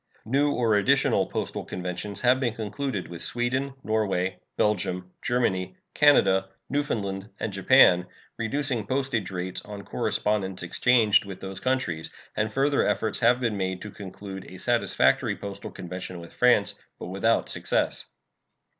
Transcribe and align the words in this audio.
New 0.25 0.51
or 0.51 0.73
additional 0.77 1.27
postal 1.27 1.63
conventions 1.63 2.21
have 2.21 2.39
been 2.39 2.55
concluded 2.55 3.07
with 3.07 3.21
Sweden, 3.21 3.75
Norway, 3.83 4.39
Belgium, 4.57 5.11
Germany, 5.21 5.75
Canada, 5.93 6.49
Newfoundland, 6.71 7.29
and 7.39 7.53
Japan, 7.53 8.07
reducing 8.35 8.87
postage 8.87 9.29
rates 9.29 9.63
on 9.63 9.83
correspondence 9.83 10.63
exchanged 10.63 11.25
with 11.25 11.39
those 11.39 11.59
countries; 11.59 12.09
and 12.35 12.51
further 12.51 12.83
efforts 12.83 13.19
have 13.19 13.39
been 13.39 13.57
made 13.57 13.79
to 13.83 13.91
conclude 13.91 14.49
a 14.49 14.57
satisfactory 14.57 15.35
postal 15.37 15.69
convention 15.69 16.19
with 16.19 16.33
France, 16.33 16.81
but 16.97 17.05
without 17.09 17.47
success. 17.47 18.07